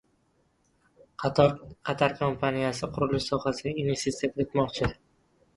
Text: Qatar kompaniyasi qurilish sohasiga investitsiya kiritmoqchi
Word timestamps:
Qatar 1.89 2.17
kompaniyasi 2.21 2.91
qurilish 2.97 3.29
sohasiga 3.35 3.77
investitsiya 3.85 4.33
kiritmoqchi 4.37 4.91